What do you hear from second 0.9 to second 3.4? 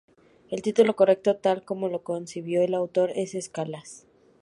correcto, tal como lo concibió el autor, es